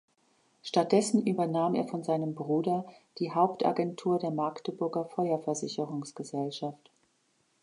[0.63, 2.87] Stattdessen übernahm er von seinem Bruder
[3.19, 6.89] die Haupt Agentur der Magdeburger Feuer Versicherungsgesellschaft.